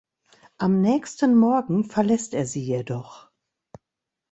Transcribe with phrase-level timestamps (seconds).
[0.57, 3.29] Am nächsten Morgen verlässt er sie jedoch.